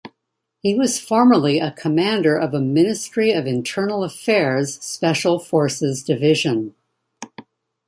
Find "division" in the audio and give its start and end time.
6.01-6.73